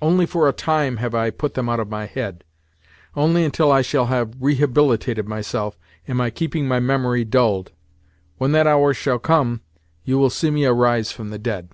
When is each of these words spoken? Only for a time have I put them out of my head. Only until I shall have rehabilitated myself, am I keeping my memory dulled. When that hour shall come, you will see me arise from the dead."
Only 0.00 0.24
for 0.24 0.48
a 0.48 0.54
time 0.54 0.96
have 0.96 1.14
I 1.14 1.28
put 1.28 1.52
them 1.52 1.68
out 1.68 1.80
of 1.80 1.90
my 1.90 2.06
head. 2.06 2.44
Only 3.14 3.44
until 3.44 3.70
I 3.70 3.82
shall 3.82 4.06
have 4.06 4.32
rehabilitated 4.40 5.28
myself, 5.28 5.76
am 6.08 6.18
I 6.18 6.30
keeping 6.30 6.66
my 6.66 6.80
memory 6.80 7.26
dulled. 7.26 7.72
When 8.38 8.52
that 8.52 8.66
hour 8.66 8.94
shall 8.94 9.18
come, 9.18 9.60
you 10.02 10.16
will 10.16 10.30
see 10.30 10.50
me 10.50 10.64
arise 10.64 11.12
from 11.12 11.28
the 11.28 11.38
dead." 11.38 11.72